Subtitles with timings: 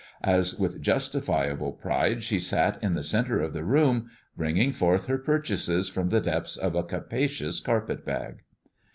[0.23, 5.19] as with justifiable pride she sat in the center of the room, bringing forth her
[5.19, 8.39] purchases from the depths of a capacious carpetbag.